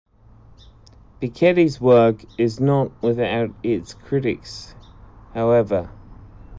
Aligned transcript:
Piketty's 1.21 1.79
work 1.79 2.25
is 2.39 2.59
not 2.59 2.89
without 3.03 3.51
its 3.61 3.93
critics, 3.93 4.73
however. 5.35 5.91